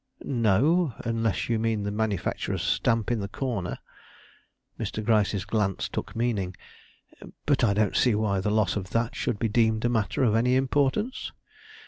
[0.25, 3.77] "No, unless you mean the manufacturer's stamp in the corner."
[4.79, 5.05] Mr.
[5.05, 6.55] Gryce's glance took meaning.
[7.45, 10.33] "But I don't see why the loss of that should be deemed a matter of
[10.33, 11.31] any importance."